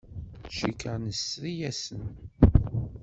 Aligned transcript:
Cikkeɣ 0.57 0.95
nesri-asen. 0.99 2.03